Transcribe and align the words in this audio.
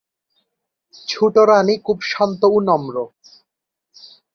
ছোট 1.07 1.35
রানী 1.49 1.75
খুব 1.85 1.97
শান্ত 2.11 2.41
ও 2.47 2.57
নম্র। 2.67 2.95